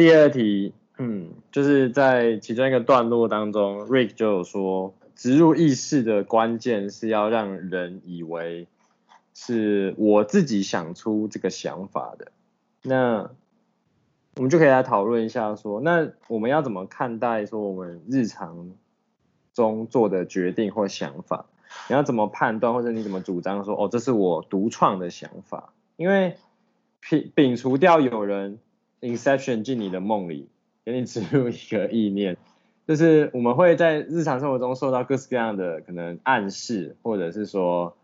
[0.00, 8.66] 第二题，嗯，就是在其中一个段落当中，Rick 就有说，植入意识的关键是要让人以为
[9.34, 12.32] 是我自己想出这个想法的。
[12.82, 13.30] 那
[14.36, 18.70] 我们就可以来讨论一下说，那我们要怎么看待说我们日常
[19.52, 21.44] 中做的决定或想法？
[21.90, 25.74] 你要怎么判断，或者你怎么主张说，哦，这是我独创的想法？
[25.98, 26.38] 因为
[27.02, 28.60] 摒摒除掉有人
[29.00, 30.48] inception 进你的梦里，
[30.84, 32.36] 给你植入一个意念，
[32.86, 37.96] 就是我们会在日常生活中受到各式各样的可能暗示，或者是说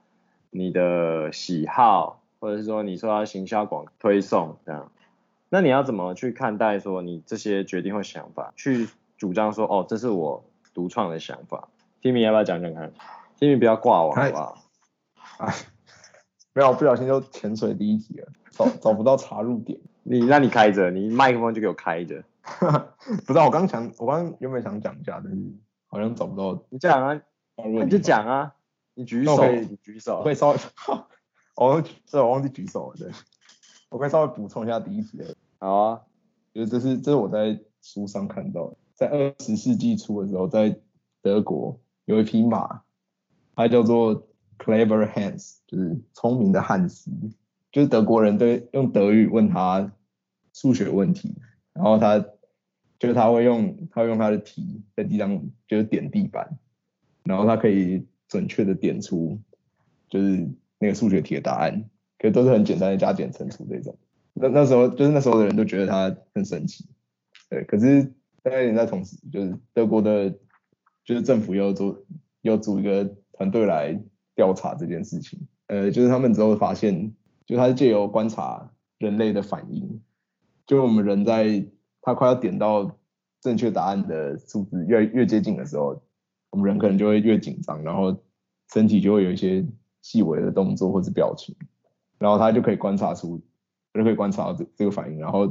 [0.50, 4.91] 你的喜好，或者是说你受到行销广推送这样。
[5.48, 10.44] 那你要怎么去看待说你这些决定或想法，去主张说，哦，这是我
[10.74, 11.69] 独创的想法
[12.02, 12.92] ？Timmy 要不要讲讲看
[13.39, 14.64] ？Timmy 不要挂我好不好？
[15.39, 15.55] 哎，
[16.52, 19.78] 没有，不小心就潜水第一题了，找找不到插入点。
[20.08, 22.22] 你那你开着，你麦克风就给我开着。
[23.26, 25.38] 不知道，我刚想，我刚原本想讲一下，但是
[25.88, 26.62] 好像找不到。
[26.70, 27.20] 你讲啊，
[27.56, 28.54] 你就讲啊，
[28.94, 30.18] 你举手，你举手。
[30.18, 30.56] 我可以稍微，
[31.56, 33.10] 哦，这我忘记举手了，对。
[33.88, 35.20] 我可以稍微补充一下第一题。
[35.58, 36.00] 好啊，
[36.54, 40.78] 就是这是这是我在书上看到的，在二十世纪初的时候，在
[41.22, 42.82] 德国有一匹马。
[43.58, 47.10] 它叫做 Clever Hans，就是聪明的汉斯，
[47.72, 49.90] 就是德国人对用德语问他
[50.56, 51.34] 数学问题，
[51.74, 52.18] 然后他
[52.98, 56.58] 就是他会用他会用他的蹄在地上就是点地板，
[57.24, 59.38] 然后他可以准确的点出
[60.08, 61.84] 就是那个数学题的答案，
[62.18, 63.98] 可都是很简单的加减乘除这种。
[64.32, 66.86] 那那时候就是那时候的人都觉得他很神奇，
[67.50, 68.02] 对，可是
[68.42, 70.30] 大概也在同时，就是德国的，
[71.04, 72.02] 就是政府要做
[72.40, 73.14] 要组一个。
[73.38, 74.00] 团队来
[74.34, 77.12] 调查这件事情，呃，就是他们之后发现，
[77.45, 80.00] 就他是借由观察人类的反应，
[80.66, 81.64] 就我们人在
[82.02, 82.90] 他快要点到
[83.40, 86.02] 正确答案的数字越越接近的时候，
[86.50, 88.16] 我们人可能就会越紧张，然后
[88.72, 89.64] 身体就会有一些
[90.02, 91.54] 细微的动作或是表情，
[92.18, 93.40] 然后他就可以观察出，
[93.94, 95.50] 就可以观察到这这个反应，然后，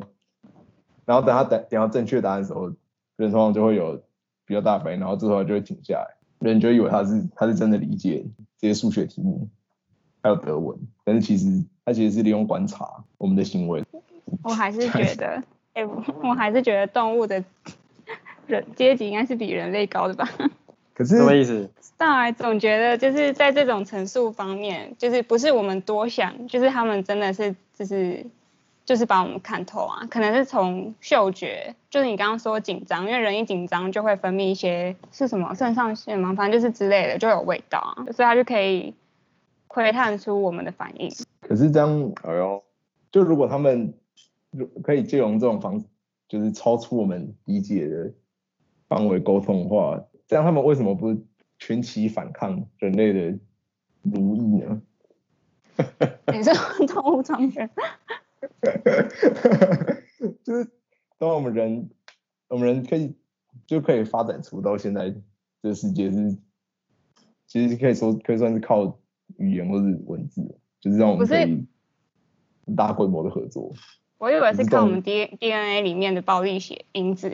[1.06, 2.68] 然后等他等点到正确答案的时候，
[3.16, 3.96] 人通常就会有
[4.46, 6.18] 比较大反应，然后之后就会停下来。
[6.40, 8.26] 人就以为他是他是真的理解
[8.58, 9.48] 这些数学题目，
[10.22, 13.84] 还有德文，但是其实他其实是利用观察我们的行为。
[14.44, 15.42] 我还是觉得，
[15.74, 15.86] 哎、欸，
[16.24, 17.44] 我还是觉得动物的
[18.48, 20.30] 人阶级应该是比人类高的吧？
[20.94, 21.70] 可是什么意思？
[21.98, 28.26] 当然总觉得就是在这种陈述方面，就是不是我们多想，就是他们真的是就是。
[28.86, 36.36] 就是把我们看透啊，可能是从嗅觉，就是你刚刚说紧张，因为人一紧张就会分泌一些是什么肾上腺吗？
[36.38, 38.94] 反正就是之类的，就有味道啊，所以它就可以
[39.68, 41.10] 窥探出我们的反应。
[41.42, 42.62] 可是这样，哎呦，
[43.12, 43.92] 就如果他们
[44.84, 45.86] 可以借用这种方式，
[46.28, 48.14] 就是超出我们理解的
[48.88, 51.26] 范围沟通的话，这样他们为什么不
[51.58, 53.40] 群起反抗人类的
[54.02, 54.82] 奴役呢？
[56.34, 56.52] 你是
[56.88, 57.70] 动物创生？
[60.44, 60.70] 就是
[61.18, 61.90] 当我们人，
[62.48, 63.16] 我们人可以
[63.66, 65.14] 就可以发展出到现在
[65.62, 66.38] 这世界是，
[67.48, 69.00] 其实可以说可以算是靠
[69.38, 71.66] 语言或是文字，就是让我们可以
[72.76, 73.74] 大规模的合作。
[74.18, 77.32] 我以为是看我们 D D N A 里面的暴力血因子。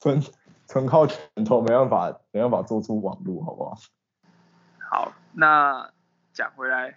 [0.00, 0.22] 纯
[0.66, 3.78] 纯靠拳头没办法没办法做出网络，好不好？
[4.90, 5.90] 好，那
[6.32, 6.96] 讲回来，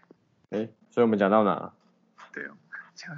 [0.49, 1.71] 哎、欸，所以我们讲到哪？
[2.33, 2.51] 对哦，
[2.95, 3.17] 讲。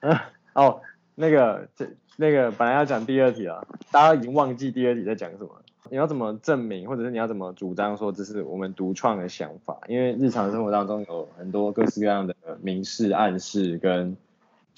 [0.00, 0.18] 嗯，
[0.54, 0.80] 哦，
[1.14, 5.50] 那个这那个本来要讲第二题啊，大家已经忘记第二题在讲什么。
[5.90, 9.78] 你要怎么证明，或者是你要怎么主张说这是我们独创的想法？
[9.88, 14.14] 因为日常生活当中有很多各式各样的明示暗示跟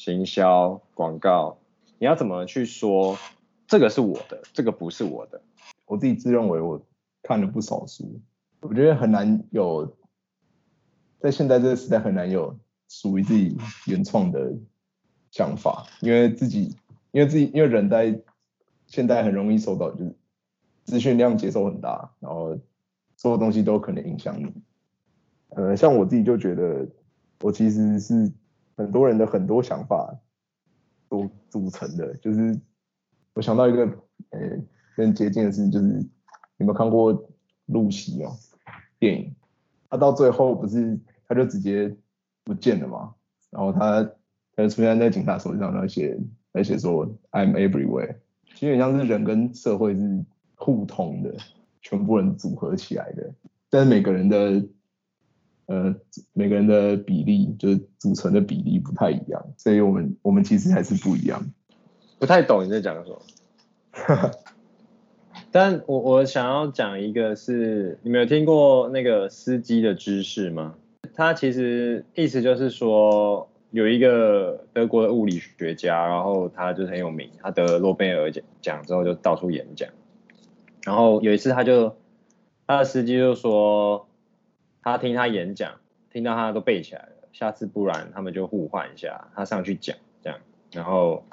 [0.00, 1.58] 行销广告，
[1.98, 3.18] 你要怎么去说
[3.66, 5.42] 这个是我的，这个不是我的？
[5.84, 6.80] 我自己自认为我
[7.22, 8.18] 看了不少书，
[8.62, 9.94] 我觉得很难有，
[11.18, 12.58] 在现在这个时代很难有
[12.88, 13.58] 属于自己
[13.88, 14.56] 原创的。
[15.32, 16.74] 想法，因为自己，
[17.12, 18.20] 因为自己，因为人在
[18.88, 20.16] 现在很容易受到，就是
[20.82, 22.58] 资讯量接受很大，然后
[23.16, 24.52] 所有东西都可能影响你。
[25.50, 26.88] 呃，像我自己就觉得，
[27.42, 28.32] 我其实是
[28.80, 30.18] 很多人的很多想法
[31.08, 32.14] 都组成的。
[32.16, 32.58] 就是
[33.34, 33.84] 我想到一个，
[34.30, 34.40] 呃，
[34.96, 36.08] 更接近的事情，就是你
[36.58, 37.14] 有没有看过
[37.66, 38.32] 《露西》哦？
[38.98, 39.34] 电影，
[39.88, 40.98] 他到最后不是
[41.28, 41.94] 他就直接
[42.44, 43.14] 不见了嘛？
[43.50, 44.10] 然后他。
[44.56, 46.18] 他就出现在警察手机上，那写，
[46.52, 48.16] 那写说 I'm everywhere，
[48.56, 50.24] 基本上是人跟社会是
[50.56, 51.32] 互通的，
[51.80, 53.32] 全部人组合起来的。
[53.70, 54.60] 但是每个人的，
[55.70, 55.94] 呃，
[56.32, 61.40] 每个人的比例就是组成的比例不太一样，所以我们我们其实还是不一样。
[62.18, 64.30] 不太懂你在讲什么。
[65.52, 70.74] 但我我想要讲一个是，你们有听过那个司机的知识吗？
[71.14, 79.88] 他其实意思就是说，有一个德国的物理学家，然后他就很有名，他得了诺贝尔奖奖之后就到处演讲。
[80.82, 81.94] 然后有一次他就
[82.66, 84.08] 他的司机就说，
[84.82, 85.74] 他听他演讲，
[86.12, 90.38] 听到他都背起来了，下次不然他们就互换一下，他上去讲这样，
[90.72, 91.24] 然后。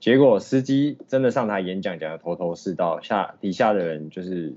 [0.00, 4.54] 结果司机真的上台演讲，讲的头头是道，下底下的人就是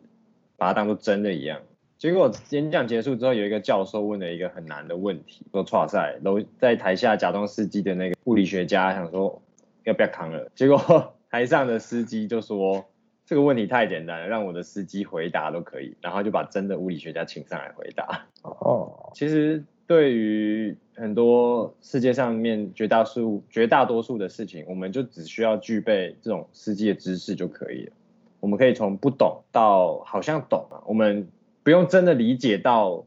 [0.56, 1.60] 把他当做真的一样。
[1.98, 9.42] 结果演讲结束之后，有一个教授问了一个很难的问题，说：“剉赛，楼在台下假装司机的那个物理学家想说
[9.84, 12.86] 要不要扛了？”结果台上的司机就说
[13.26, 18.26] ：“这个问题太简单了，让我的司机回答都可以。”然后就把真的物理学家请上来回答。
[18.44, 19.64] 哦，其实。
[19.86, 27.92] 对于很多世界上面绝大数绝大多数的事情，我们就只需要具备这种司机的知识就可以了。
[28.40, 31.28] 我们可以从不懂到好像懂啊，我们
[31.64, 33.06] 不用真的理解到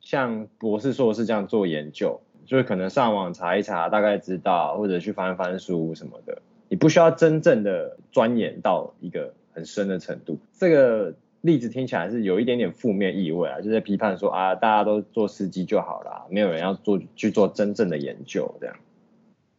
[0.00, 6.40] 像博士硕士这样做研究，就是可能上网查一查，大概知道，或者去翻翻书什么的。
[6.68, 10.38] 你不需要真正的钻研到一个很深的程度。
[10.58, 11.14] 这个。
[11.44, 18.74] 例子听起来是有一点点负面意味啊，就在批判说啊，大家都做司机就好了，没有人要做去做真正的研究这样。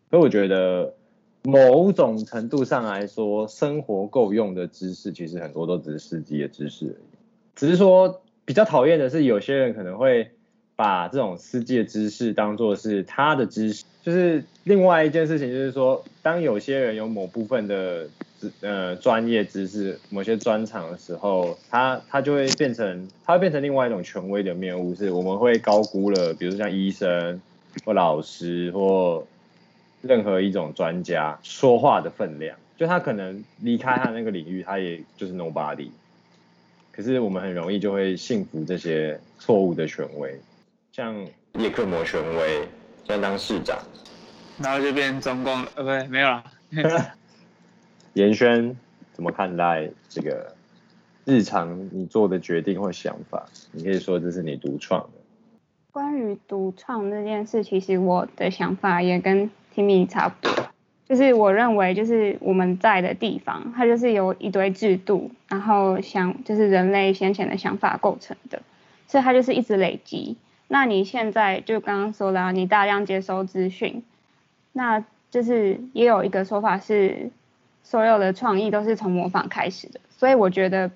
[0.09, 0.95] 所以我觉得
[1.43, 7.17] 某种程度上来说，生活够用的知识，其实很多都只是司机的知识而已。
[7.53, 10.31] 只是说比较讨厌的是，有些人可能会
[10.75, 13.85] 把这种司机的知识当做是他的知识。
[14.01, 18.07] 就是另外一件事情，就是说，当有些人有某部分的。
[18.61, 27.41] 呃，专业知识某些专长的时候，他他就会变成，他会变成另外一种权威的面目，是我们会高估了，比如说像医生
[27.85, 29.25] 或老师或
[30.01, 35.89] 任何一种专家说话的分量，就他可能离开他那个领域，他也就是 nobody。
[36.91, 40.39] 可是我们很容易就会信服这些错误的权威，
[40.93, 41.13] 像
[41.53, 42.67] 叶克膜权威，
[43.05, 43.77] 像当市长，
[44.57, 46.43] 然后就变中共，呃，不对，没有了。
[48.15, 48.77] 严轩
[49.11, 50.55] 怎么看待这个
[51.25, 53.45] 日常你做的决定或想法？
[53.73, 55.09] 你可以说这是你独创的。
[55.91, 60.69] 关于独创这件事，其实我的想法也跟 Timmy 差不多，
[61.09, 68.61] 就是我认为就是我们在的地方，它就是由一堆制度，然后想就是人类先前的想法构成的，
[69.07, 70.37] 所以它就是一直累积。
[70.69, 74.03] 那你现在就刚刚说了，你大量接收资讯，
[74.71, 77.29] 那就是也有一个说法是。
[77.87, 80.89] 所有的创意都是从模仿开始的，所以我觉得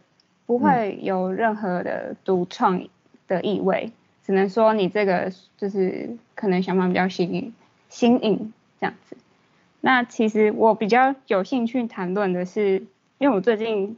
[0.48, 2.84] 不会有任何的独创
[3.28, 3.94] 的意味，嗯、
[4.26, 7.54] 只能说你这个就是可能想法比较新颖、
[7.90, 9.16] 新颖这样子。
[9.82, 12.84] 那其实我比较有兴趣谈论的是，
[13.20, 13.96] 因为我最近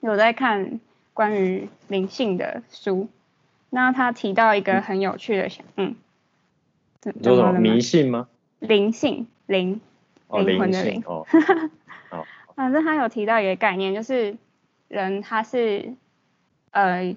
[0.00, 0.80] 有在看
[1.12, 3.06] 关于灵性的书，
[3.68, 5.94] 那他提到一个很有趣的想，嗯，
[7.22, 8.28] 叫做迷信吗？
[8.60, 9.78] 灵性，灵，
[10.30, 11.02] 灵魂的灵。
[11.04, 11.26] 哦
[12.58, 14.36] 反正他有提到一个概念，就是
[14.88, 15.94] 人他是
[16.72, 17.14] 呃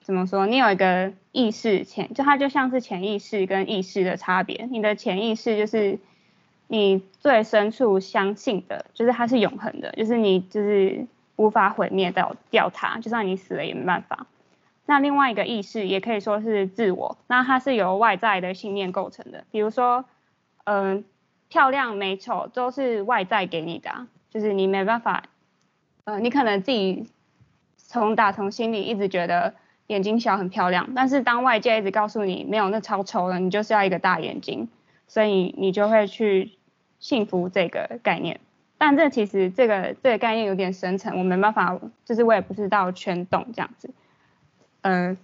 [0.00, 0.48] 怎么说？
[0.48, 4.66] 你有一个意识潜，就它就像是潜意识跟意识的差别。
[4.68, 6.00] 你的潜意识就是
[6.66, 11.06] 你最深处相信的，就是它是永恒的，就是你就是
[11.36, 14.26] 无法毁灭掉掉它，就算你死了也没办法。
[14.86, 20.04] 那另外一个意识也可以说是自我，那它是由外在的信念构成的，比如说
[20.64, 21.04] 嗯、
[21.48, 24.08] 漂亮美丑都是外在给你的。
[24.30, 25.24] 就是你没办法，
[26.04, 27.08] 呃，你可能自己
[27.76, 29.54] 从打从心里一直觉得
[29.88, 34.68] 眼睛小很漂亮，但是当外界一直告诉你没有，那超丑了，你就是要一个大眼睛，
[35.08, 36.52] 所以你就会去
[37.00, 38.38] 信服这个概念。
[38.78, 43.90] 但这其实这个这个概念有点深层，我没办法，就是我也不知道全懂这样子。
[44.82, 45.16] 呃，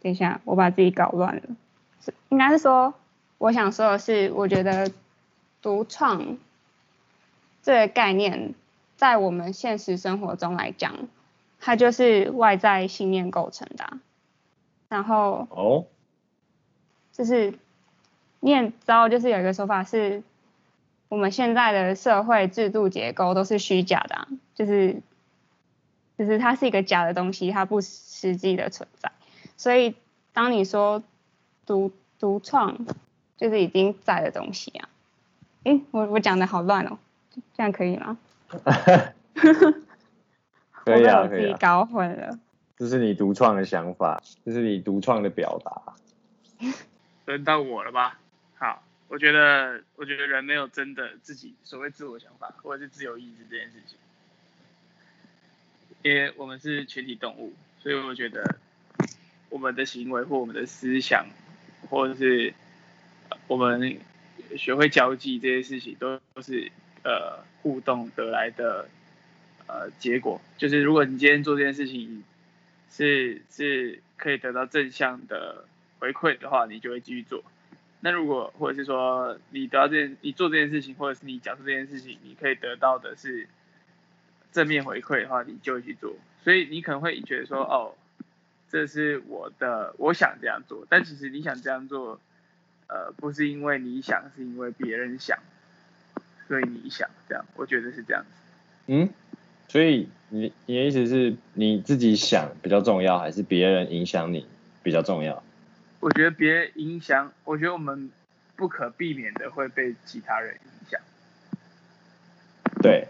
[0.00, 1.42] 等一下，我把自己搞乱了，
[2.02, 2.94] 是应该是说，
[3.38, 4.90] 我想说的是，我觉得
[5.60, 6.38] 独创。
[7.66, 8.54] 这个概念
[8.94, 11.08] 在我们现实生活中来讲，
[11.58, 14.00] 它就是外在信念构成的啊。
[14.88, 15.84] 然后，哦，
[17.12, 17.54] 就是
[18.38, 20.22] 你也知道，就是有一个说法是，
[21.08, 25.02] 我们现在的社会制度结构都是虚假的啊，就是，
[26.16, 29.10] 就是它是一个假的东西，它不实际的存在。
[29.56, 29.96] 所以，
[30.32, 31.02] 当你说
[31.66, 32.86] 独独创，
[33.36, 34.88] 就是已经在的东西啊。
[35.64, 36.98] 诶，我我讲的好乱哦。
[37.54, 38.18] 这样可以吗？
[40.84, 42.38] 可以啊，我自己搞混了。
[42.76, 45.94] 这是你独创的想法，这是你独创的表达。
[47.24, 48.20] 轮到我了吧？
[48.54, 53.98] 好，我觉得，我觉得人没有真的自己所谓自我想法或者是自由意志这件事情，
[56.02, 58.56] 因为我们是群体动物，所以我觉得
[59.48, 61.26] 我们的行为或我们的思想，
[61.88, 62.54] 或者是
[63.48, 63.98] 我们
[64.56, 66.70] 学会交际这些事情，都都是
[67.06, 68.88] 呃互动得来的
[69.68, 70.40] 呃结果。
[70.58, 72.24] 就是如果你今天做这件事情
[72.90, 75.64] 是是可以得到正向的
[76.00, 77.44] 回馈的话，你就会继续做。
[78.00, 83.48] 那如果或者是说你得到这件，你做这件事情，或者是你讲述这件事情，你可以得到的是
[84.52, 86.14] 正面回馈的话，你就会去做。
[86.44, 87.96] 所以你可能会觉得说，哦，
[88.70, 90.86] 这是我的，我想这样做。
[90.88, 92.20] 但其实你想这样做，
[92.86, 95.38] 呃，不是因为你想，是因为别人想，
[96.46, 97.44] 所以你想这样。
[97.56, 98.28] 我觉得是这样子。
[98.86, 99.08] 嗯，
[99.68, 104.46] 所以你你的意思是你自己想比较重要，还是别人影响你
[104.82, 105.42] 比较重要？
[106.00, 108.10] 我觉得别人影响，我觉得我们
[108.54, 111.00] 不可避免的会被其他人影响。
[112.80, 113.08] 对，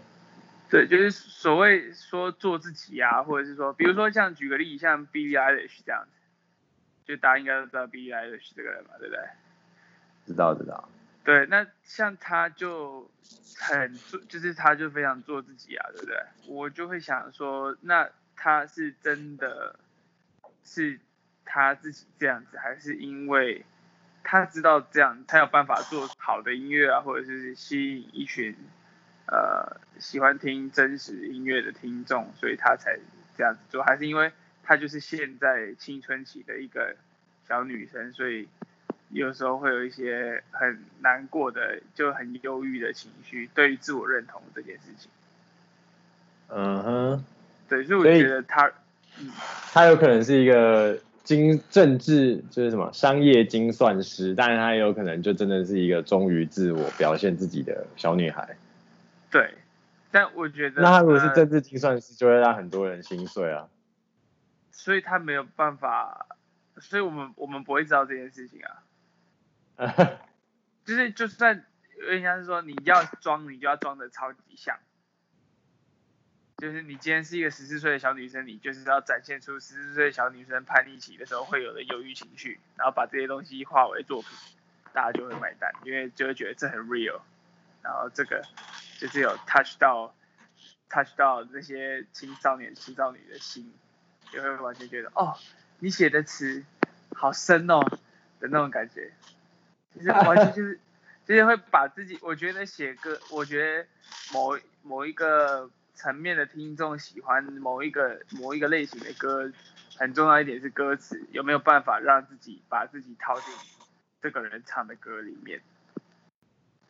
[0.69, 6.09] 对，就是所谓说做自己啊，或者是说，比如说像举个例，像 Billie Eilish 这样子，
[7.05, 9.21] 就大家应该都知道 Billie Eilish 这个人嘛，对不对？
[10.25, 10.89] 知道知道。
[11.27, 13.11] 对，那像他就
[13.59, 16.15] 很做，就是他就非常做自己啊，对不对？
[16.47, 19.77] 我就会想说，那他是真的
[20.63, 20.99] 是。
[21.49, 23.63] 他自己这样子，还是因为
[24.21, 28.53] 他知道这样，他有办法做好的音乐啊，或者是吸引一群
[29.27, 32.99] 呃喜欢听真实音乐的听众，所以他才
[33.37, 34.29] 这样子做，还是因为
[34.61, 36.97] 他就是现在青春期的一个
[37.47, 38.49] 小女生，所以
[39.09, 45.09] 有时候会有一些很难过的，就很忧郁的情绪，对于自我认同这件事情。
[46.49, 47.25] 嗯哼，
[47.67, 48.71] 对，所以我觉得他，
[49.19, 49.31] 嗯，
[49.73, 50.99] 他有可能是一个。
[51.27, 58.55] 经政治就是什么商业精算师，但是他也有可能就真的是一个忠于自我、表现自己的小女孩。
[59.29, 59.55] 对，
[60.09, 63.67] 但我觉得那他如果是政治精算师，就会让很多人心碎啊。
[64.71, 66.27] 所以他没有办法，
[66.77, 68.79] 所以我们我们不会知道这件事情啊。
[70.85, 71.65] 就是就算
[71.99, 74.77] 人家是说你要装，你就要装的超级像。
[76.57, 84.31] 就是你今天是一个十四岁的小女生，你就是要展现出十四岁小女生叛逆期的时候会有的忧郁情绪，然后把这些东西化为作品，
[84.91, 87.21] 大家就会买单，因为就会觉得这很 real，
[87.83, 88.43] 然后这个
[88.97, 90.15] 就是有 touch 到
[90.89, 93.71] touch 到这些青少年青少女的心，
[94.31, 95.37] 就会完全觉得哦，
[95.77, 96.65] 你写的词
[97.13, 97.81] 好深哦
[98.39, 99.13] 的那种感觉，
[99.97, 100.79] 其实完全就是
[101.25, 103.87] 就是会把自己，我觉得写歌，我觉得
[104.31, 105.69] 某某一个。
[105.99, 109.51] 层面的听众喜欢某一个某一个类型的歌，
[109.97, 113.51] 很重要一点是歌词有没有办法让自己把自己套进
[114.21, 115.59] 这个人唱的歌里面。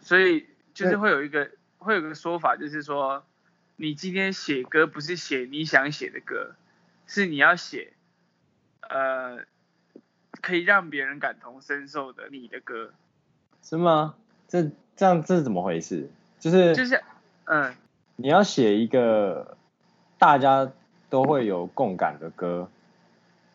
[0.02, 3.26] 所以就是会有一个会有一个说法，就是说
[3.78, 6.58] 你今天写歌不是写你想写的歌，
[7.06, 7.94] 是你要写
[8.82, 9.46] 呃
[10.42, 12.92] 可以让别人感同身受的你的歌。
[13.64, 14.16] 是吗？
[14.48, 16.10] 这这样这是怎么回事？
[16.40, 17.02] 就是就是
[17.46, 17.76] 嗯。
[18.20, 19.58] 你要写一个
[20.18, 20.72] 大家
[21.08, 22.68] 都会有共感的歌，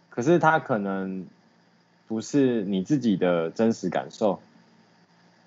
[0.09, 1.27] 可是它可能
[2.07, 4.41] 不是你自己的真实感受。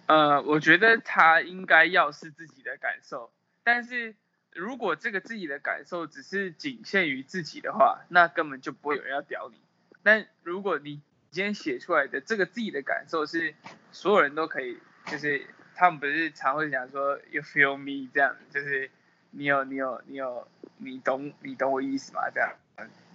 [0.08, 3.32] 呃，我觉得他应该要是自己的感受，
[3.64, 4.16] 但是
[4.52, 9.62] 如果这个自己的感受只是仅限于自己的话，那根本就不会有人要屌你。
[10.04, 11.02] 但如果你
[11.36, 13.54] 今天写出来的这个自己的感受是
[13.92, 18.90] 所有人都可以，就是他们不是常会讲说 “you feel me” 这样，就是。
[19.38, 22.22] 你有你有你有你懂你懂我意思吗？
[22.34, 22.56] 这样，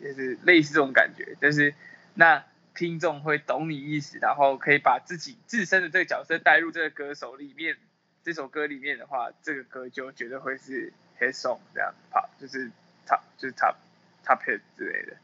[0.03, 1.75] 就是类似这种感觉，就是
[2.13, 7.79] 那听众会懂你意思，然后可以把自己自身的这个角色带入这个歌手里面，
[8.23, 12.71] 这首歌里面的话，这个歌就绝对会是 hit song 这样，pop 就是
[13.07, 13.77] top 就是 top
[14.23, 15.17] top hit 之类的。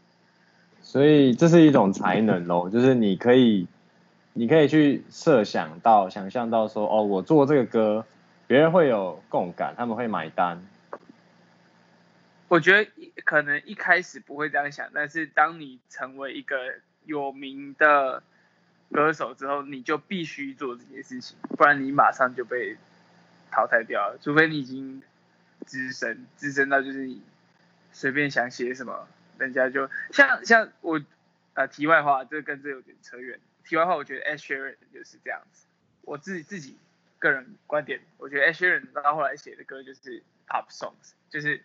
[0.86, 3.66] 所以这是一种才能咯， 就是你可以
[4.34, 8.06] 你可以去设想到想象到说，哦，我做这个歌，
[8.46, 10.64] 别人会有共感，他们会买单。
[12.46, 12.88] 我觉得
[13.24, 16.56] 可能一开始不会这样想，但是当你成为一个
[17.04, 18.22] 有名的
[18.92, 22.76] 歌手之后，你就必须做这件事情，不然你马上就被
[23.50, 24.18] 淘汰掉了。
[24.22, 25.02] 除非你已经
[25.64, 27.20] 资深，资深到就是你
[27.90, 31.00] 随便想写什么，人家就像像我
[31.54, 33.40] 呃，题外话，这跟这有点扯远。
[33.64, 35.66] 题外话，我觉得 Ed Sheeran 就是这样子。
[36.02, 36.78] 我自己自己
[37.18, 41.62] 个人观点，我觉得 Ed Sheeran 到后来写的歌就是 pop songs，就是。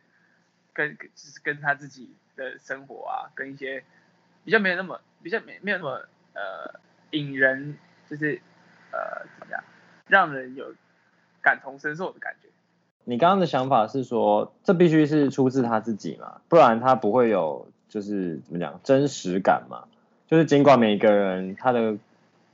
[0.74, 3.84] 跟就是跟他自己的生活啊，跟一些
[4.46, 7.78] 比较没有那么比较没没有那么呃引人，
[8.10, 8.42] 就是
[8.94, 9.62] 呃怎么样，
[10.08, 10.74] 让人有
[11.42, 12.48] 感同身受的感觉。
[13.04, 19.86] 你刚刚的想法是说，这必须是出自他自己嘛，不然他不会有就是怎么讲真实感嘛。
[20.28, 21.98] 就是尽管每一个人他的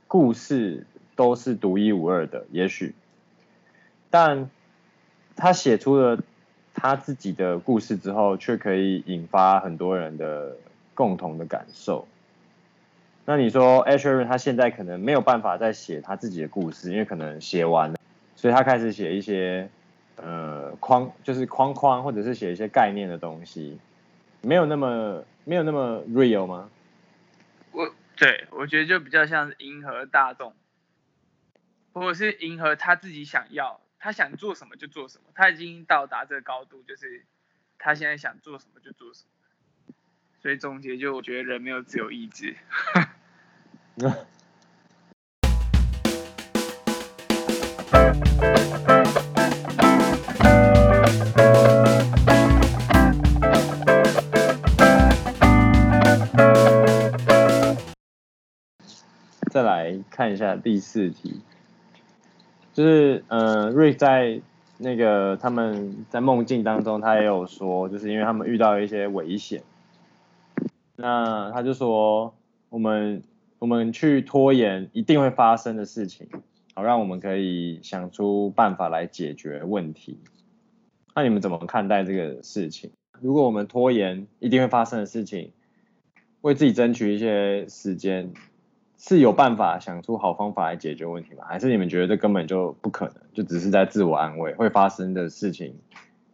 [0.06, 2.94] 故事都是独一无二的，也许，
[4.10, 4.50] 但
[5.36, 6.18] 他写出了
[6.74, 10.56] 他自己的故事之后，却可以引发很多人的
[10.94, 12.08] 共同的感受。
[13.26, 17.98] 那你说 Ed Sheeran 他现在可能没有办法再写他自己的故事，因为可能写完了，
[18.34, 19.68] 所以他开始写一些。
[20.20, 23.78] 呃，框就是框框，或者是写一些概念的东西，
[24.42, 26.68] 没有那么没有那么 real 吗？
[27.70, 30.54] 我对我觉得就比较像是迎合大众，
[31.92, 37.24] 或者是迎合他自己想要，他想做什么就做什么，他已经到达这个高度，就是
[37.78, 39.30] 他现在想做什么就做什么。
[40.42, 42.56] 所以总结就我觉得人没有自由意志。
[60.18, 61.42] 看一下第四题，
[62.72, 64.40] 就是呃，Rick 在
[64.76, 69.62] 那个他们在梦境当中，他也有说，就是因为他们遇到一些危险，
[70.96, 72.34] 那他就说，
[72.68, 73.22] 我们
[73.60, 76.26] 我们去拖延一定会发生的事情，
[76.74, 80.18] 好让我们可以想出办法来解决问题。
[81.14, 82.90] 那你们怎么看待这个事情？
[83.20, 85.52] 如果我们拖延一定会发生的事情，
[86.40, 88.32] 为自己争取一些时间。
[89.00, 91.44] 是有办法想出好方法来解决问题吗？
[91.48, 94.52] 还是你们觉得这根本就不可能，就只是在自我安慰？
[94.54, 95.78] 会发生的事情，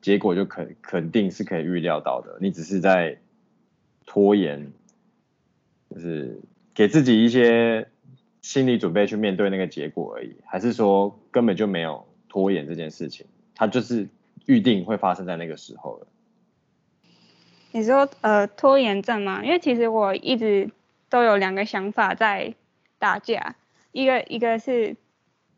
[0.00, 2.38] 结果就肯肯定是可以预料到的。
[2.40, 3.18] 你只是在
[4.06, 4.72] 拖延，
[5.90, 6.40] 就是
[6.74, 7.86] 给自己一些
[8.40, 10.34] 心理准备去面对那个结果而已。
[10.46, 14.08] 还是说根本就没有拖延这件事情，它就是
[14.46, 16.06] 预定会发生在那个时候了？
[17.72, 19.44] 你说呃拖延症吗？
[19.44, 20.70] 因为其实我一直。
[21.08, 22.54] 都有两个想法在
[22.98, 23.54] 打架，
[23.92, 24.96] 一个一个是，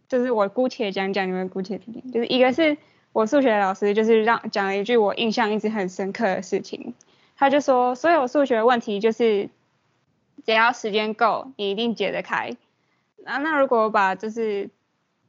[0.08, 2.76] 就是我姑且讲讲，你们姑且听听，就是一个是
[3.12, 6.94] 我数学老师就是让讲了一句我印象一直很深刻的事情，
[7.36, 9.48] 他就说所有数学问题就是
[10.44, 12.56] 只要时间够，你一定解得开。
[13.24, 14.68] 那那如果我把就是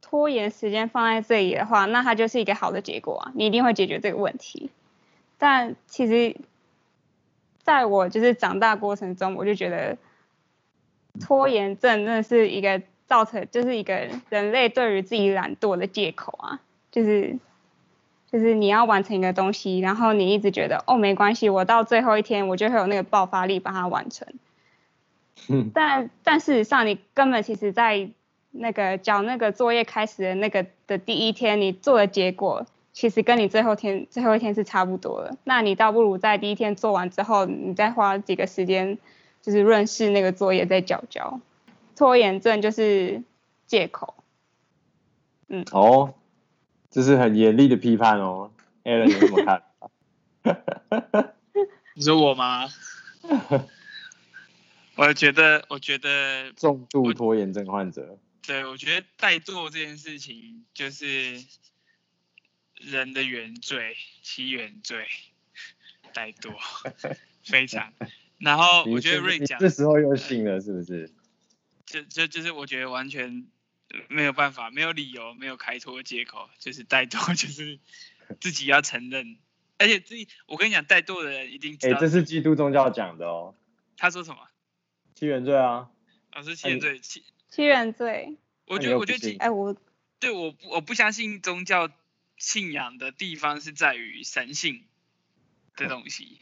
[0.01, 4.71] 拖延时间放在这里的话，那它就是一个好的结果啊，你一定会解决这个问题。
[5.37, 6.35] 但其实
[7.61, 9.97] 在我就是长大过程中，我就觉得。
[11.19, 16.59] 拖延症那是一个造成，就是一个人类对于自己懒惰的借口啊，
[16.91, 17.37] 就是
[18.31, 24.27] 就是你要完成一个东西，然后你一直觉得哦没关系，我到最后一天我就会有那个爆发力把它完成。
[25.47, 25.71] 嗯。
[25.73, 28.09] 但但事实上你根本其实在
[28.51, 35.37] 那个交那个作业开始的那个的第一天，你做的结果其实跟你最后天最后一天是差不多的。
[35.45, 38.97] 那你倒不如在第一天做完之后，你再花几个时间。
[39.47, 41.39] 就是润饰那个作业在交交，
[41.95, 43.23] 拖延症就是
[43.65, 44.21] 借口。
[45.47, 45.63] 嗯。
[45.71, 46.15] 哦，
[46.91, 48.51] 这是很严厉的批判哦
[48.83, 49.63] ，Alan 你怎么看？
[51.95, 52.67] 你说我吗？
[54.97, 58.17] 我觉得，我觉得重度拖延症患者。
[58.45, 61.41] 对，我觉得怠惰这件事情就是
[62.81, 65.07] 人的原罪，其原罪，
[66.13, 66.53] 怠惰，
[67.45, 67.93] 非常。
[68.39, 71.11] 然后我觉得瑞讲，这时候又信了是不是？
[71.85, 73.47] 就就就是我觉得完全
[74.09, 77.79] 没有办法，没有理由，没有开脱借口，就是怠惰， 就是
[78.39, 79.37] 自己要承认。
[79.79, 81.97] 而且自己，我跟你讲，怠惰的人一定知道。
[81.97, 83.55] 哎，这是基督宗教讲的哦。
[83.95, 84.39] 他说什么？
[85.15, 85.89] 七原罪啊。
[86.31, 88.37] 啊，是七原罪，七七原罪。
[88.65, 89.75] 我觉得，我觉得，哎，我
[90.19, 91.89] 对我我不相信宗教
[92.37, 94.83] 信仰的地方是在于神性
[95.75, 96.41] 的东西。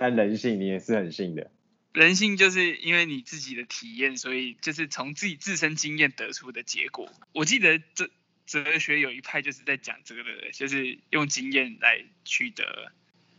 [0.00, 1.50] 但人性你也是很信的，
[1.92, 7.12] 人性就是因为你自己的体验，所以就是从自己自身经验得出的结果。
[7.32, 8.08] 我记得哲
[8.46, 12.92] 哲学有一派就是在讲这个的，就是用经验来取得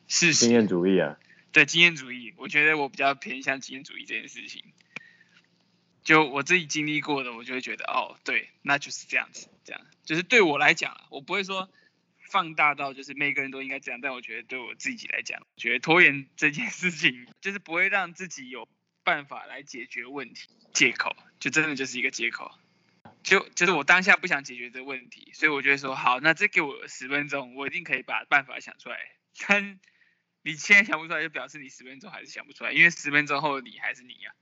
[0.10, 0.48] 事实。
[0.48, 1.18] 经验主义啊？
[1.54, 4.66] 对，经验主义，我觉得我比较偏向经验主义这件事情。
[6.04, 11.70] 就我自己经历过的，我就会觉得哦，对，那就是这样子，这样就是对我来讲，我不会说。
[12.30, 18.68] 放大到就是每个人都应该这样，但我觉得对我自己来讲，觉得拖延这件事情就是不会让自己有
[19.04, 22.52] 办法来解决问题，借口就真的就是一个借口，
[23.24, 28.98] 就就是我当下不想解决这个问题，所以我就会说好，那这给我十分钟，我一定可以把办法想出来。
[29.48, 29.80] 但
[30.44, 34.34] 你现在想不出来，就表示你十分钟还是想不出来，因为十分钟后的你还是你呀、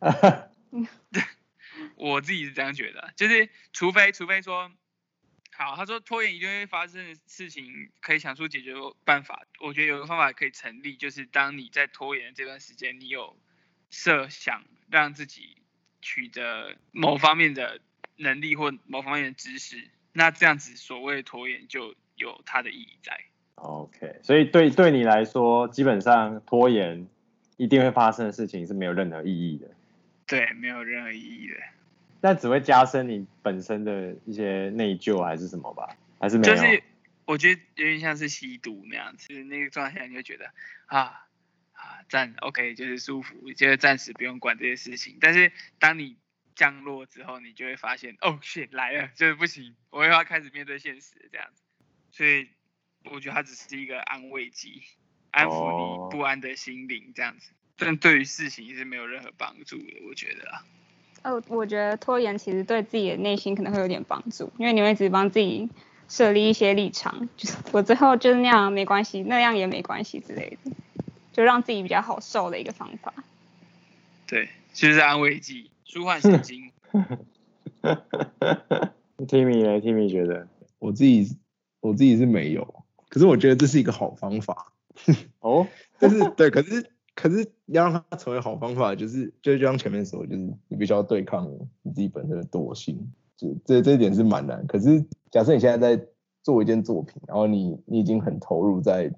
[0.00, 0.48] 啊。
[1.96, 4.72] 我自己是这样觉得，就是除非除非说，
[5.58, 9.46] 好，他说拖延一定会发生的事情，可以想出解决办法。
[9.60, 13.38] 我觉得有个方法可以成立，就是当你在拖延这段时间，你有
[13.88, 15.56] 设想让自己
[16.02, 17.80] 取得某方面的
[18.16, 23.18] 能力或某方面的知识，那这样子所谓的拖延就有它的意义在。
[23.54, 27.08] OK，所以对对你来说，基本上拖延
[27.56, 29.68] 一定会发生的事情是没有任何意义的。
[30.26, 31.54] 对，没有任何意义的。
[32.26, 35.96] 那只会加深你本身的一些内疚还是什么吧？
[36.18, 36.56] 还是没有？
[36.56, 36.82] 就是
[37.24, 40.50] 我觉得有点像是吸毒那样子，那个状态你就觉得
[40.86, 41.24] 啊
[41.70, 45.18] 啊暂 OK 就是舒服，就是暂时不用管这些事情。
[45.20, 46.16] 但是当你
[46.56, 51.62] 降落之后，你就会发现哦，shit 来了，就是不行，我又要开始面对现实这样子。
[52.10, 52.48] 所以
[53.04, 54.82] 我觉得它只是一个安慰剂，
[55.30, 60.66] 安抚你不安的心灵这样子，但对于事情是没有任何帮助的，我觉得啊。
[61.26, 65.68] 哦，我觉得拖延其实对自己的内心可能会有点帮助，因为你会一直帮自己
[66.08, 70.70] 设立一些立场，就是 我最后就是那样没关系，那样也没关系之类的，
[71.32, 73.12] 就让自己比较好受的一个方法。
[74.28, 76.70] 对，就是安慰剂，舒缓神经。
[79.26, 80.46] Timmy 呢？Timmy 觉得
[80.78, 81.36] 我自己
[81.80, 84.70] 我自己是没有，可是我觉得这是一个好方法。
[85.40, 85.66] 哦，
[85.98, 86.88] 但是对，可是。
[87.16, 91.50] 可是要让它成为好方法，就是就就像前面说，就是你必须要对抗
[91.82, 94.64] 你自己本身的惰性，就这这一点是蛮难。
[94.66, 96.06] 可是假设你现在在
[96.42, 99.10] 做一件作品，然后你你已经很投入在，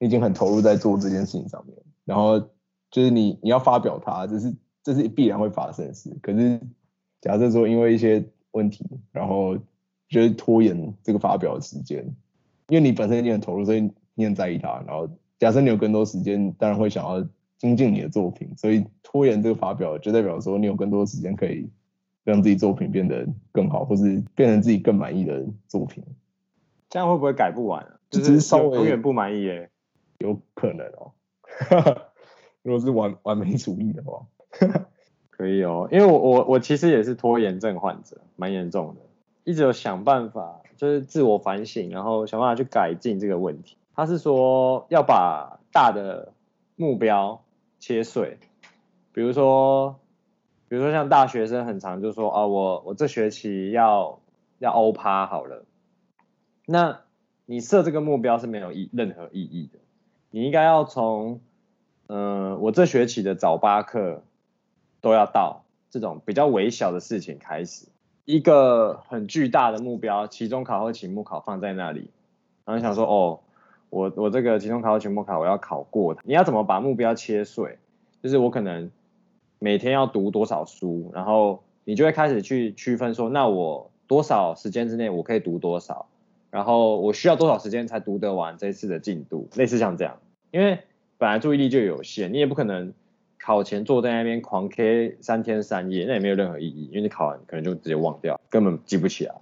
[0.00, 2.40] 你已经很投入在做这件事情上面，然后
[2.90, 6.10] 就是你你要发表它，这是这是必然会发生的事。
[6.20, 6.60] 可是
[7.20, 9.56] 假设说因为一些问题，然后
[10.08, 12.04] 就是拖延这个发表的时间，
[12.66, 15.08] 因为你本身已经很投入，所以你很在意它，然后。
[15.42, 17.20] 假设你有更多时间，当然会想要
[17.58, 21.68] 精进你的作品，所以拖延这个发表，就代表说你有更多时间可以
[22.22, 26.04] 让自己作品变得更好，或是变成自己更满意的作品。
[26.88, 27.90] 这样会不会改不完啊？
[28.08, 29.68] 就是稍微永远不满意耶？
[30.18, 31.10] 有可能哦。
[32.62, 34.24] 如果是完完美主义的话，
[35.28, 35.88] 可以哦。
[35.90, 39.00] 因为我我我其实也是拖延症患者，蛮严重的，
[39.42, 43.76] 一直有想办法，就是自我反省，然后想办法去改进这个问题。
[43.94, 46.32] 他是说要把大的
[46.76, 47.44] 目标
[47.78, 48.38] 切碎，
[49.12, 50.00] 比如说，
[50.68, 54.20] 比如说像大学生很常就说啊，我我这学期要
[54.58, 55.66] 要欧趴好了，
[56.64, 57.00] 那
[57.44, 59.78] 你设这个目标是没有意任何意义的，
[60.30, 61.40] 你应该要从
[62.06, 64.22] 嗯、我这学期的早八课
[65.00, 67.88] 都要到这种比较微小的事情开始，
[68.24, 72.10] 一个很巨大的目标，期中考或期末考放在那里，
[72.64, 73.40] 然后想说哦。
[73.92, 76.22] 我我这个期中考、期末考，我要考过它。
[76.24, 77.76] 你要怎么把目标切碎？
[78.22, 78.90] 就是我可能
[79.58, 86.06] 每天要读多少书，然后你就会开始去区分说，那我多少时间之内我可以读多少，
[86.50, 90.18] 然后我需要多少时间才读得完这次的进度，类似像这样。
[90.52, 90.78] 因为
[91.18, 92.94] 本来注意力就有限，你也不可能
[93.38, 99.34] 考前坐在那边狂 K 三天三夜，那也没有任何意义，因为你考完可能就直接忘掉，根本记不起来。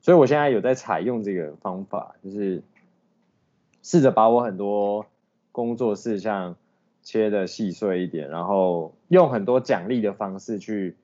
[0.00, 2.60] 所以我现在有在采用这个方法，就是。
[3.86, 5.06] 试着把我很多
[5.52, 6.56] 工作事项
[7.04, 10.96] 切得细碎一点，然后用很多奖励的方式去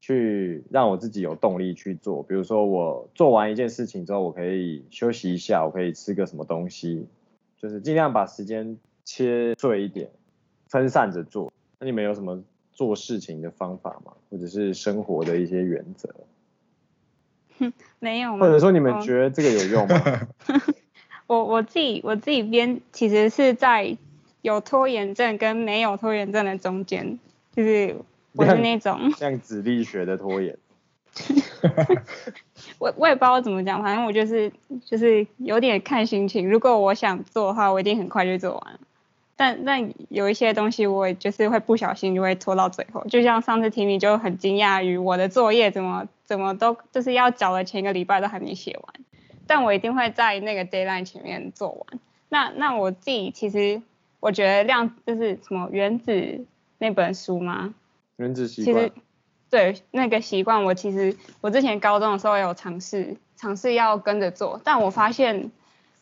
[0.00, 2.22] 去让我自己有动力去做。
[2.22, 7.06] 比如说我做完一件事情之后，我可以休息一下，我可以吃个什么东西，
[7.58, 10.08] 就是尽量把时间切碎一点，
[10.66, 11.52] 分散着做。
[11.78, 14.12] 那你们有什么做事情的方法吗？
[14.30, 16.08] 或者是生活的一些原则？
[17.58, 18.46] 哼， 没有吗？
[18.46, 20.26] 或者说你们觉得这个有用吗？
[21.30, 23.96] 我我自己我自己编其实是在
[24.42, 27.20] 有拖延症跟没有拖延症的中间，
[27.54, 27.94] 就是
[28.32, 30.58] 我是那种像子力学的拖延。
[32.80, 34.52] 我我也不知道怎么讲，反正我就是
[34.84, 36.50] 就是有点看心情。
[36.50, 38.80] 如果我想做的话，我一定很快就做完。
[39.36, 43.04] 但但有一些东西，我就是会不小心就会拖到最后。
[43.08, 48.94] 就像上次 Timmy 就很惊讶于我的作业怎么怎么都就是要交的前一个礼拜都还没写完。
[49.50, 52.00] 但我一定会在那个 deadline 前面做完。
[52.28, 53.82] 那那我自己其实
[54.20, 56.46] 我觉得量就是什么原子
[56.78, 57.74] 那本书吗？
[58.14, 58.76] 原子习惯。
[58.76, 58.92] 其实
[59.50, 65.50] 对那个习惯，我其实我之前高中的时候也有尝试尝试要跟着做，但我发现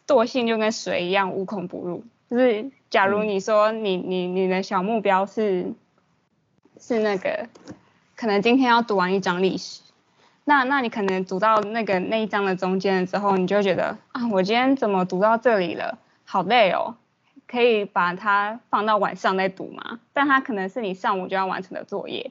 [0.06, 2.04] 惰性就跟水一样无孔不入。
[2.30, 5.72] 就是假如你说你你你的小目标是
[6.78, 7.48] 是那个，
[8.14, 9.80] 可能今天要读完一章历史。
[10.48, 16.96] 那那你可能读到那个那一章的中间的时候，你就觉得啊，我今天怎么读到这里了，好累哦，
[17.46, 20.00] 可以把它放到晚上再读吗？
[20.14, 22.30] 但它可能是你上午就要完成的作业。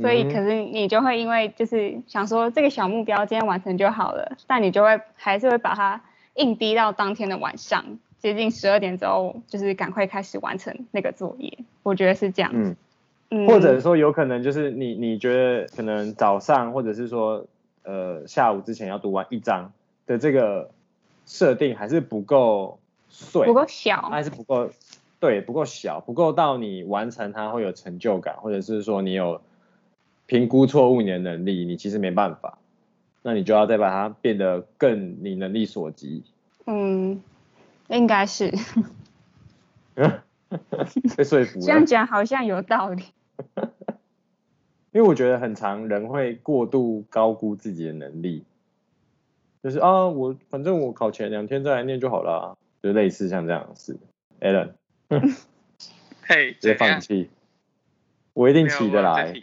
[0.00, 6.00] 所以可是你就会因为就是想说这个小目标今天完成就好了，但你就会还是会把它
[6.34, 7.84] 硬逼到当天的晚上，
[8.18, 11.58] 接近十二点之后，就是赶快开始完成那个作业。
[11.84, 12.70] 我觉得是这样子。
[12.70, 12.76] 嗯，
[13.46, 17.46] 或者说有可能就是你你觉得可能早上或者是说
[17.82, 19.72] 呃下午之前要读完一章
[20.06, 20.70] 的这个
[21.26, 24.70] 设定还是不够碎，不够小，还是不够
[25.20, 29.40] 对，不够小，不够到你完成它会有成就感，或者是说你有。
[30.26, 32.56] 评估错误你的能力，你其实没办法，
[33.20, 36.22] 那你就要再把它变得更你能力所及。
[36.64, 37.22] 嗯，
[37.88, 38.50] 应该是。
[41.14, 41.66] 被说服了。
[41.66, 43.04] 这样讲好像有道理。
[44.92, 48.44] 因为我觉得很常人会过度高估自己的能力，
[49.62, 53.98] 就是啊，我反正我考前两天再来念就好了，就类似像这样的事。
[54.40, 54.74] Alan，
[56.22, 57.28] 嘿，直接放弃，
[58.34, 59.34] 我一定起得来。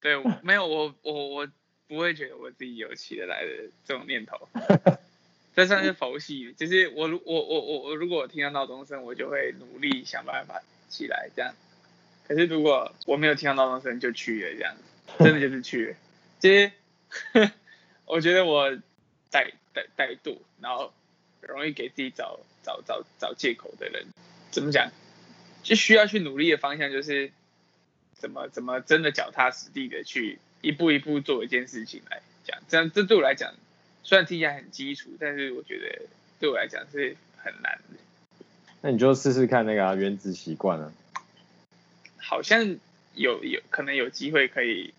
[0.00, 1.48] 对，没有我我我
[1.86, 4.48] 不会觉得我自己有起得来的这种念头，
[5.54, 6.52] 这算是佛系。
[6.54, 11.54] 就是我如我我我我如果我听到闹钟声，我就会努力想办法起来这样。
[12.30, 14.76] 可是如果我没有听到闹钟声就去了这样，
[15.18, 15.96] 真的就是去了。
[16.38, 16.70] 其实
[18.04, 18.70] 我觉得我
[19.32, 20.92] 怠怠怠惰，然后
[21.40, 24.06] 容易给自己找找找找借口的人，
[24.52, 24.92] 怎么讲？
[25.64, 27.32] 就需要去努力的方向就是。
[28.12, 33.54] 怎么怎么真的脚踏实地的去一步一步做一件事情来讲，这样这对我来讲
[34.02, 36.02] 虽然听起来很基础，但是我觉得
[36.38, 37.98] 对我来讲是很难的。
[38.82, 40.92] 那你就试试看那个、啊、原子习惯啊，
[42.30, 42.76] 好像
[43.14, 44.94] 有有可能有机会可以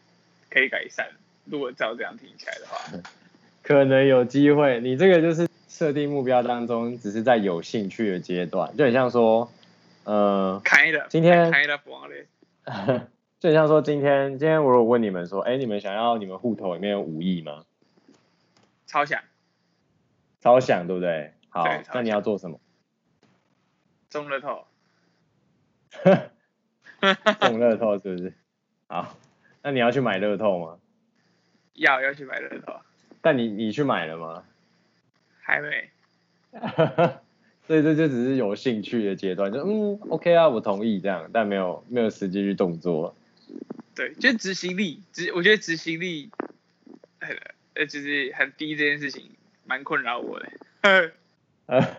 [0.49, 1.07] 可以改善，
[1.45, 2.99] 如果照这样听起来的话，
[3.63, 4.81] 可能有机会。
[4.81, 9.49] 你这个就是设定目标当中，只是在有兴趣的阶段，就很像说，
[10.03, 11.79] 呃，开的，今天开的
[13.39, 17.63] 就像说，今天今天我有问你们说，哎，你们想要你们户头里面有五亿吗？
[18.87, 19.23] 超想，
[20.41, 21.31] 超想，对不对？
[21.47, 22.59] 好，那你要做什么？
[24.09, 24.65] 中乐透。
[27.41, 28.33] 中乐透是不是？
[28.87, 29.17] 好，
[29.63, 30.77] 那你要去买乐透吗？
[31.73, 32.75] 要要去买乐透。
[33.21, 34.43] 但你你去买了吗？
[35.41, 35.89] 还没。
[37.67, 43.15] 所以这就只是有兴趣的阶段，就嗯，OK 啊，我同意这样，但没有没有实际去动作。
[43.95, 46.29] 对，就执行力，执我觉得执行力，
[47.19, 49.31] 呃，就是很低这件事情，
[49.65, 50.49] 蛮困扰我的。
[51.67, 51.97] 呃，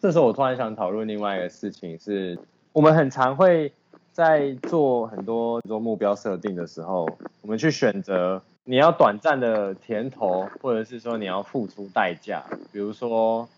[0.00, 2.38] 这时候我突然想讨论另外一个事情是，
[2.72, 3.72] 我们很常会
[4.12, 7.08] 在做很多做目标设定的时候，
[7.40, 13.48] 我们去选择你要短暂的甜头，或者是说你要付出代价，比如说。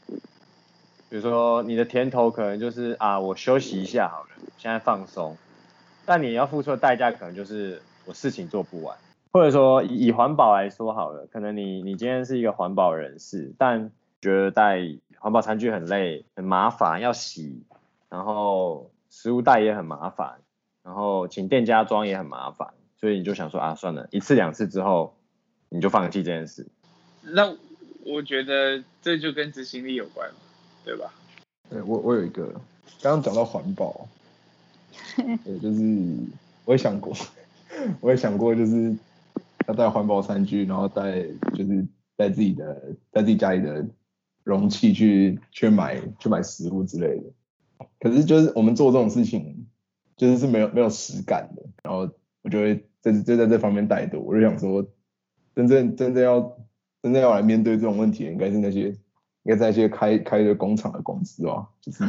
[1.10, 5.36] 比如说你的甜头可能就是啊，我休息一下好了，现在放松。
[6.04, 8.96] 但你要付出的代价可能就是我事情做不完，
[9.32, 14.80] 或者说以环保来说好了，可能你你今天是一个环保人士，但觉得带
[15.20, 17.62] 环保餐具很累、很麻烦，要洗，
[18.08, 20.40] 然后食物袋也很麻烦，
[20.84, 22.68] 然后请店家装也很麻烦，
[23.00, 25.16] 所以你就想说啊，算了，一次两次之后
[25.68, 26.66] 你就放弃这件事。
[27.22, 27.52] 那
[28.04, 30.30] 我觉得这就跟执行力有关。
[30.86, 31.10] 对吧？
[31.70, 32.44] 对，我我有一个，
[33.00, 34.06] 刚刚讲到环保，
[35.16, 35.82] 对，就是
[36.66, 37.10] 我也想过，
[38.02, 38.94] 我也想过，就是
[39.66, 41.22] 要带环保餐具，然后带
[41.54, 43.82] 就是带自己的带自己家里的
[44.42, 47.86] 容器去去买去买食物之类的。
[47.98, 49.66] 可是就是我们做这种事情，
[50.16, 51.62] 就是是没有没有实感的。
[51.82, 52.08] 然后
[52.42, 54.20] 我就会在就在这方面怠惰。
[54.20, 54.84] 我就想说，
[55.54, 56.56] 真正真正要
[57.02, 58.94] 真正要来面对这种问题的，应该是那些。
[59.46, 62.02] 应该在一些开开一个工厂的公司哦，就是，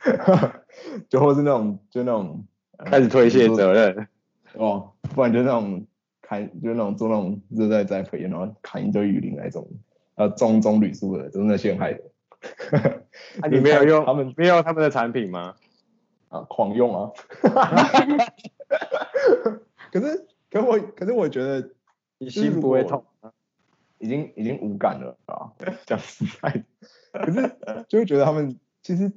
[1.10, 2.42] 就或是那种就那种
[2.78, 4.08] 开始推卸责任
[4.54, 5.86] 哦，不然就那种
[6.22, 9.68] 开就那种做那种热带栽培，然后砍一堆雨林那种，
[10.14, 12.00] 呃，种种铝树的，都是那些害的。
[13.42, 15.54] 啊，你没有用他们没有他们的产品吗？
[16.28, 17.10] 啊，狂用啊。
[19.92, 21.70] 可是，可是我可是我觉得
[22.18, 23.04] 你心不会痛。
[23.98, 25.50] 已经已经无感了啊，
[25.86, 26.64] 讲实在，
[27.24, 27.56] 可是
[27.88, 29.10] 就会觉得他们其实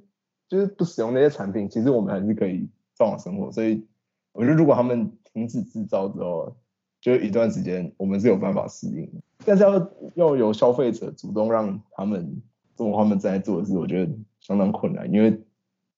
[0.47, 3.51] 就是不使用那些产品，其实我们还是可以照常生活。
[3.51, 3.85] 所以
[4.31, 6.55] 我觉得如果他们停止制造之后，
[7.01, 9.21] 就一段时间我们是有办法适应。
[9.45, 12.41] 但是要要有消费者主动让他们
[12.77, 15.41] 做他们正在做的事，我觉得相当困难，因为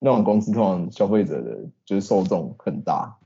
[0.04, 3.18] 那种公司通常消费者的就是受众很大，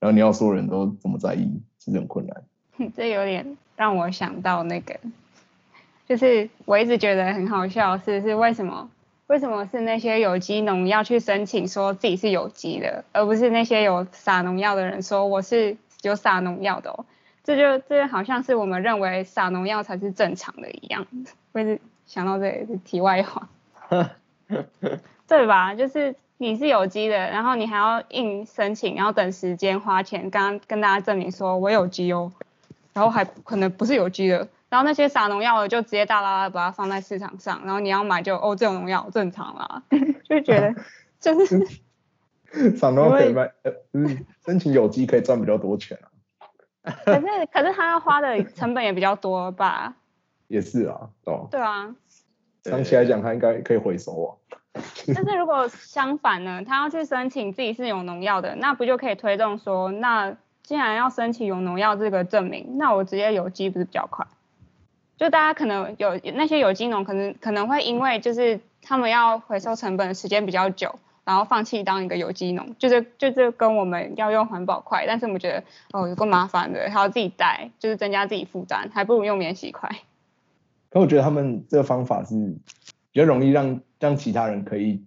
[0.00, 2.90] 然后你要所有人都这么在意，其实很困难。
[2.96, 3.56] 这有点。
[3.76, 4.98] 让我想到那个，
[6.08, 8.90] 就是我一直觉得很好笑，是是为什么
[9.28, 17.04] 为什么是那些有机农要去申请说自己是有机的，而不是那些有撒农药的人说我是有撒农药的哦？
[17.44, 21.06] 这就这就好像是我们认为撒农药才是正常的一样。
[21.52, 23.48] 我是想到这里是题外话，
[25.28, 25.74] 对吧？
[25.74, 32.32] 就是你是有机的，然后你还要硬申请，然后等时间花钱，刚刚跟大家证明说我有机哦，
[32.94, 34.48] 然后还可能不是有机的。
[34.70, 39.82] 然后那些撒农药的就直接大拉拉把它放在市场上，然后你要买就哦，这种农药正常啦，
[40.28, 40.74] 就觉得
[41.20, 41.66] 就是
[42.76, 46.08] 撒农药可以卖，呃，嗯，申请有机可以赚比较多钱啊。
[47.04, 49.94] 可是可是他要花的成本也比较多吧？
[50.48, 51.48] 也是啊，哦。
[51.50, 51.94] 对啊。
[52.64, 54.28] 长期来讲，他应该可以回收啊。
[55.14, 64.26] 但是如果相反呢，他要去申请自己是有农药的，那不就可以推动说，那既然要申请有农药这个证明，那我直接有机不是比较快？
[65.16, 79.90] 就大家可能有那些有机农，可能可能会因为就是他们要回收成本的时间比较久，然后放弃当一个有机农，就是就是跟我们要用环保筷，但是我们觉得哦有够麻烦的，还要自己带，就是增加自己负担，还不如用免洗筷。
[80.90, 82.34] 可我觉得他们这个方法是
[83.10, 85.04] 比较容易让让其他人可以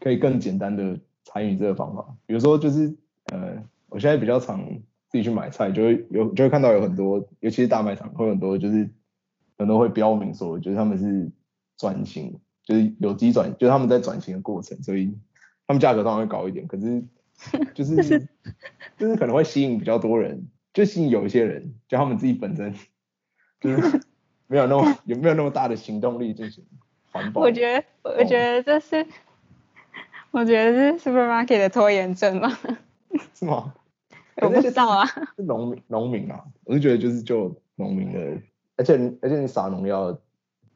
[0.00, 2.96] 可以更简单的参与这个方法，比如说就是
[3.32, 4.64] 呃我现在比较常
[5.08, 8.90] 自己去买菜，就会有就会看到有很多，尤其是大卖场会有很多就是。
[9.58, 11.30] 很多会标明说，就是他们是
[11.76, 15.14] 转型，就是有机转，就是他们在转型的过程，所以
[15.66, 16.66] 他们价格当然会高一点。
[16.66, 17.04] 可是
[17.74, 18.26] 就是
[18.96, 22.74] 就是可能会吸引比较多人，就吸引有一些人，就他们自己本身
[23.60, 24.00] 就是
[24.46, 26.64] 没有那么有没有那么大的行动力进行
[27.10, 27.42] 环保。
[27.42, 29.06] 我觉得我觉得这是
[30.30, 32.58] 我觉得是 supermarket 的拖延症吗？
[33.34, 33.74] 是吗？
[34.42, 35.04] 我不知道啊。
[35.36, 38.40] 是农民农民啊，我就觉得就是就农民的。
[38.76, 40.12] 而且而且你撒农药，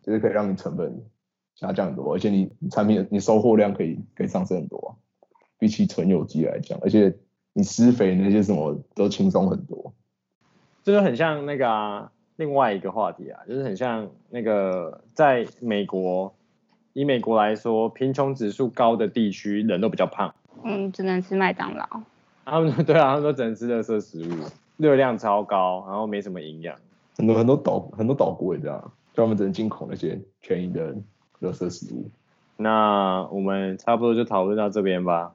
[0.02, 1.02] 就是可以让你成本
[1.54, 4.98] 下降很多，而且你产品你收获量可以可以上升很多，
[5.58, 7.16] 比起纯有机来讲，而且
[7.54, 9.94] 你施肥那些什么都轻松很多。
[10.82, 16.34] 就是很像那个、啊、另外一个话题啊，就是很像那个在美国，
[16.92, 20.34] 以美国来说，贫穷指数高的地区人都比较胖。
[20.64, 21.86] 嗯，只能吃麦当劳。
[22.44, 24.44] 他们对啊，他们都只能吃垃圾食物，
[24.76, 26.76] 热量超高，然后没什么营养。
[27.16, 30.94] 很多很多岛很多岛国也这样，就他们只能进口那些便宜的
[31.40, 32.10] 垃圾食物。
[32.56, 35.32] 那我们差不多就讨论到这边吧。